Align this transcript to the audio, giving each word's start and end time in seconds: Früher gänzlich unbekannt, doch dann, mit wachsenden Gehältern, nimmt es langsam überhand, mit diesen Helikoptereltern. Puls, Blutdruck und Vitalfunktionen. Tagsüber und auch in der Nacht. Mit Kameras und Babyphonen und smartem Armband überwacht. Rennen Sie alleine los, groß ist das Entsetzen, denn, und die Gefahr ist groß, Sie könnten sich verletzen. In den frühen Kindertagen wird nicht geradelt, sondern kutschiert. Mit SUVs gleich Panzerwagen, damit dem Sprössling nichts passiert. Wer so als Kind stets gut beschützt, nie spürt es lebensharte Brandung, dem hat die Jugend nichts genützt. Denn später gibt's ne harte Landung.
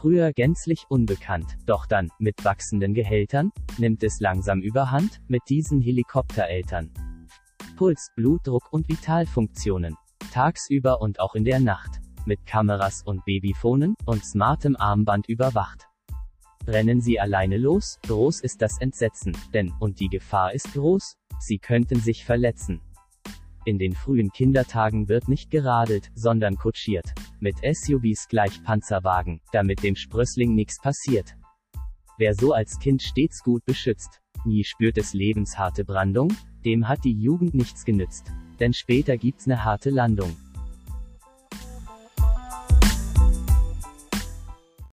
Früher 0.00 0.32
gänzlich 0.32 0.86
unbekannt, 0.88 1.58
doch 1.66 1.84
dann, 1.84 2.08
mit 2.18 2.42
wachsenden 2.42 2.94
Gehältern, 2.94 3.52
nimmt 3.76 4.02
es 4.02 4.18
langsam 4.18 4.62
überhand, 4.62 5.20
mit 5.28 5.42
diesen 5.50 5.82
Helikoptereltern. 5.82 6.90
Puls, 7.76 8.10
Blutdruck 8.16 8.72
und 8.72 8.88
Vitalfunktionen. 8.88 9.98
Tagsüber 10.32 11.02
und 11.02 11.20
auch 11.20 11.34
in 11.34 11.44
der 11.44 11.60
Nacht. 11.60 12.00
Mit 12.24 12.46
Kameras 12.46 13.02
und 13.04 13.26
Babyphonen 13.26 13.94
und 14.06 14.24
smartem 14.24 14.74
Armband 14.74 15.28
überwacht. 15.28 15.86
Rennen 16.66 17.02
Sie 17.02 17.20
alleine 17.20 17.58
los, 17.58 17.98
groß 18.06 18.40
ist 18.40 18.62
das 18.62 18.80
Entsetzen, 18.80 19.36
denn, 19.52 19.70
und 19.80 20.00
die 20.00 20.08
Gefahr 20.08 20.54
ist 20.54 20.72
groß, 20.72 21.18
Sie 21.40 21.58
könnten 21.58 22.00
sich 22.00 22.24
verletzen. 22.24 22.80
In 23.66 23.78
den 23.78 23.92
frühen 23.94 24.30
Kindertagen 24.30 25.08
wird 25.08 25.28
nicht 25.28 25.50
geradelt, 25.50 26.10
sondern 26.14 26.56
kutschiert. 26.56 27.12
Mit 27.40 27.56
SUVs 27.58 28.28
gleich 28.28 28.62
Panzerwagen, 28.64 29.40
damit 29.52 29.82
dem 29.82 29.96
Sprössling 29.96 30.54
nichts 30.54 30.80
passiert. 30.80 31.36
Wer 32.16 32.34
so 32.34 32.52
als 32.52 32.78
Kind 32.78 33.02
stets 33.02 33.42
gut 33.42 33.64
beschützt, 33.64 34.20
nie 34.44 34.64
spürt 34.64 34.96
es 34.96 35.12
lebensharte 35.12 35.84
Brandung, 35.84 36.32
dem 36.64 36.88
hat 36.88 37.04
die 37.04 37.12
Jugend 37.12 37.54
nichts 37.54 37.84
genützt. 37.84 38.32
Denn 38.58 38.72
später 38.72 39.16
gibt's 39.16 39.46
ne 39.46 39.64
harte 39.64 39.90
Landung. 39.90 40.36